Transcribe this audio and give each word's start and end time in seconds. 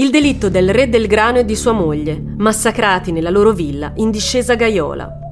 Il 0.00 0.08
delitto 0.08 0.48
del 0.48 0.72
re 0.72 0.88
del 0.88 1.06
grano 1.06 1.40
e 1.40 1.44
di 1.44 1.54
sua 1.54 1.72
moglie, 1.72 2.18
massacrati 2.38 3.12
nella 3.12 3.28
loro 3.28 3.52
villa 3.52 3.92
in 3.96 4.10
discesa 4.10 4.54
Gaiola. 4.54 5.29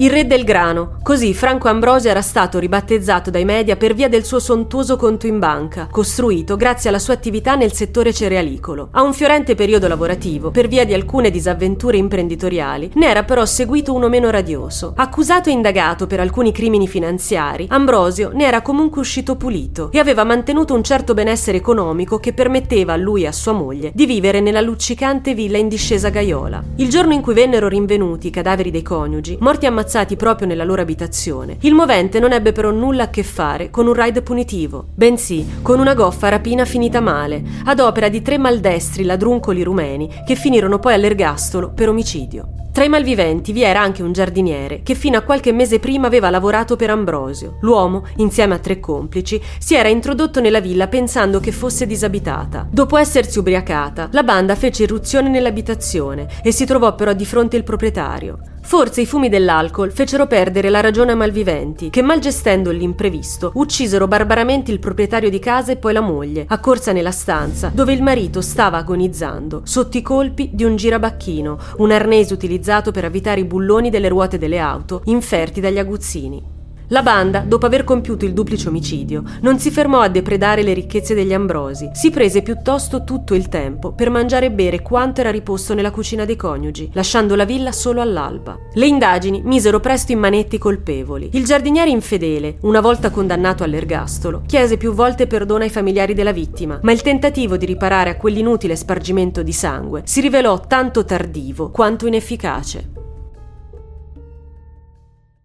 Il 0.00 0.08
re 0.08 0.26
del 0.26 0.44
grano, 0.44 0.96
così 1.02 1.34
Franco 1.34 1.68
Ambrosio 1.68 2.08
era 2.08 2.22
stato 2.22 2.58
ribattezzato 2.58 3.28
dai 3.28 3.44
media 3.44 3.76
per 3.76 3.92
via 3.92 4.08
del 4.08 4.24
suo 4.24 4.38
sontuoso 4.38 4.96
conto 4.96 5.26
in 5.26 5.38
banca, 5.38 5.88
costruito 5.90 6.56
grazie 6.56 6.88
alla 6.88 6.98
sua 6.98 7.12
attività 7.12 7.54
nel 7.54 7.74
settore 7.74 8.10
cerealicolo. 8.10 8.88
A 8.92 9.02
un 9.02 9.12
fiorente 9.12 9.54
periodo 9.54 9.88
lavorativo, 9.88 10.50
per 10.50 10.68
via 10.68 10.86
di 10.86 10.94
alcune 10.94 11.30
disavventure 11.30 11.98
imprenditoriali, 11.98 12.92
ne 12.94 13.10
era 13.10 13.24
però 13.24 13.44
seguito 13.44 13.92
uno 13.92 14.08
meno 14.08 14.30
radioso. 14.30 14.94
Accusato 14.96 15.50
e 15.50 15.52
indagato 15.52 16.06
per 16.06 16.20
alcuni 16.20 16.50
crimini 16.50 16.88
finanziari, 16.88 17.66
Ambrosio 17.68 18.30
ne 18.32 18.46
era 18.46 18.62
comunque 18.62 19.02
uscito 19.02 19.36
pulito 19.36 19.90
e 19.92 19.98
aveva 19.98 20.24
mantenuto 20.24 20.72
un 20.72 20.82
certo 20.82 21.12
benessere 21.12 21.58
economico 21.58 22.18
che 22.18 22.32
permetteva 22.32 22.94
a 22.94 22.96
lui 22.96 23.24
e 23.24 23.26
a 23.26 23.32
sua 23.32 23.52
moglie 23.52 23.92
di 23.94 24.06
vivere 24.06 24.40
nella 24.40 24.62
luccicante 24.62 25.34
villa 25.34 25.58
in 25.58 25.68
discesa 25.68 26.08
Gaiola. 26.08 26.64
Il 26.76 26.88
giorno 26.88 27.12
in 27.12 27.20
cui 27.20 27.34
vennero 27.34 27.68
rinvenuti 27.68 28.28
i 28.28 28.30
cadaveri 28.30 28.70
dei 28.70 28.80
coniugi, 28.80 29.36
morti 29.40 29.66
ammazzati 29.66 29.88
ammazzati 29.90 30.14
proprio 30.14 30.46
nella 30.46 30.62
loro 30.62 30.82
abitazione, 30.82 31.56
il 31.62 31.74
movente 31.74 32.20
non 32.20 32.32
ebbe 32.32 32.52
però 32.52 32.70
nulla 32.70 33.04
a 33.04 33.10
che 33.10 33.24
fare 33.24 33.70
con 33.70 33.88
un 33.88 33.94
raid 33.94 34.22
punitivo, 34.22 34.86
bensì 34.94 35.58
con 35.62 35.80
una 35.80 35.94
goffa 35.94 36.28
rapina 36.28 36.64
finita 36.64 37.00
male, 37.00 37.42
ad 37.64 37.80
opera 37.80 38.08
di 38.08 38.22
tre 38.22 38.38
maldestri 38.38 39.02
ladruncoli 39.02 39.64
rumeni 39.64 40.08
che 40.24 40.36
finirono 40.36 40.78
poi 40.78 40.94
all'ergastolo 40.94 41.72
per 41.74 41.88
omicidio. 41.88 42.54
Tra 42.72 42.84
i 42.84 42.88
malviventi 42.88 43.50
vi 43.50 43.64
era 43.64 43.80
anche 43.80 44.04
un 44.04 44.12
giardiniere 44.12 44.82
che 44.84 44.94
fino 44.94 45.18
a 45.18 45.22
qualche 45.22 45.50
mese 45.50 45.80
prima 45.80 46.06
aveva 46.06 46.30
lavorato 46.30 46.76
per 46.76 46.88
Ambrosio. 46.90 47.56
L'uomo, 47.62 48.06
insieme 48.18 48.54
a 48.54 48.58
tre 48.58 48.78
complici, 48.78 49.42
si 49.58 49.74
era 49.74 49.88
introdotto 49.88 50.40
nella 50.40 50.60
villa 50.60 50.86
pensando 50.86 51.40
che 51.40 51.50
fosse 51.50 51.84
disabitata. 51.84 52.68
Dopo 52.70 52.96
essersi 52.96 53.40
ubriacata, 53.40 54.10
la 54.12 54.22
banda 54.22 54.54
fece 54.54 54.84
irruzione 54.84 55.28
nell'abitazione 55.28 56.28
e 56.44 56.52
si 56.52 56.64
trovò 56.64 56.94
però 56.94 57.12
di 57.12 57.26
fronte 57.26 57.56
il 57.56 57.64
proprietario. 57.64 58.38
Forse 58.70 59.00
i 59.00 59.04
fumi 59.04 59.28
dell'alcol 59.28 59.90
fecero 59.90 60.28
perdere 60.28 60.70
la 60.70 60.78
ragione 60.78 61.10
ai 61.10 61.16
malviventi, 61.16 61.90
che 61.90 62.02
mal 62.02 62.20
gestendo 62.20 62.70
l'imprevisto 62.70 63.50
uccisero 63.54 64.06
barbaramente 64.06 64.70
il 64.70 64.78
proprietario 64.78 65.28
di 65.28 65.40
casa 65.40 65.72
e 65.72 65.76
poi 65.76 65.92
la 65.92 66.00
moglie, 66.00 66.44
accorsa 66.46 66.92
nella 66.92 67.10
stanza 67.10 67.72
dove 67.74 67.92
il 67.92 68.00
marito 68.00 68.40
stava 68.40 68.76
agonizzando, 68.76 69.62
sotto 69.64 69.96
i 69.96 70.02
colpi 70.02 70.50
di 70.52 70.62
un 70.62 70.76
girabacchino, 70.76 71.58
un 71.78 71.90
arnese 71.90 72.32
utilizzato 72.32 72.92
per 72.92 73.04
avvitare 73.04 73.40
i 73.40 73.44
bulloni 73.44 73.90
delle 73.90 74.08
ruote 74.08 74.38
delle 74.38 74.60
auto, 74.60 75.02
inferti 75.06 75.60
dagli 75.60 75.80
aguzzini. 75.80 76.58
La 76.92 77.02
banda, 77.02 77.44
dopo 77.46 77.66
aver 77.66 77.84
compiuto 77.84 78.24
il 78.24 78.32
duplice 78.32 78.66
omicidio, 78.66 79.22
non 79.42 79.60
si 79.60 79.70
fermò 79.70 80.00
a 80.00 80.08
depredare 80.08 80.64
le 80.64 80.72
ricchezze 80.72 81.14
degli 81.14 81.32
Ambrosi, 81.32 81.90
si 81.92 82.10
prese 82.10 82.42
piuttosto 82.42 83.04
tutto 83.04 83.36
il 83.36 83.48
tempo 83.48 83.92
per 83.92 84.10
mangiare 84.10 84.46
e 84.46 84.50
bere 84.50 84.82
quanto 84.82 85.20
era 85.20 85.30
riposto 85.30 85.74
nella 85.74 85.92
cucina 85.92 86.24
dei 86.24 86.34
coniugi, 86.34 86.90
lasciando 86.92 87.36
la 87.36 87.44
villa 87.44 87.70
solo 87.70 88.00
all'alba. 88.00 88.58
Le 88.72 88.86
indagini 88.88 89.40
misero 89.44 89.78
presto 89.78 90.10
in 90.10 90.18
manetti 90.18 90.56
i 90.56 90.58
colpevoli. 90.58 91.30
Il 91.34 91.44
giardiniere 91.44 91.90
infedele, 91.90 92.56
una 92.62 92.80
volta 92.80 93.10
condannato 93.10 93.62
all'ergastolo, 93.62 94.42
chiese 94.44 94.76
più 94.76 94.92
volte 94.92 95.28
perdono 95.28 95.62
ai 95.62 95.70
familiari 95.70 96.12
della 96.12 96.32
vittima, 96.32 96.80
ma 96.82 96.90
il 96.90 97.02
tentativo 97.02 97.56
di 97.56 97.66
riparare 97.66 98.10
a 98.10 98.16
quell'inutile 98.16 98.74
spargimento 98.74 99.44
di 99.44 99.52
sangue 99.52 100.02
si 100.06 100.20
rivelò 100.20 100.58
tanto 100.58 101.04
tardivo 101.04 101.70
quanto 101.70 102.08
inefficace. 102.08 102.99